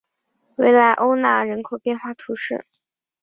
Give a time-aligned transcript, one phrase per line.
[0.55, 2.65] 维莱欧讷人口变化图示